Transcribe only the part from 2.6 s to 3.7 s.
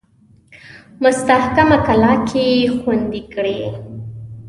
خوندې کړي.